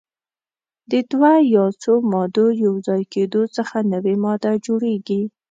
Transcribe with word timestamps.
د 0.91 0.93
دوه 1.11 1.31
یا 1.55 1.65
څو 1.81 1.93
مادو 2.11 2.45
یو 2.63 2.73
ځای 2.87 3.01
کیدو 3.13 3.41
څخه 3.55 3.77
نوې 3.93 4.15
ماده 4.23 4.51
جوړیږي. 4.65 5.21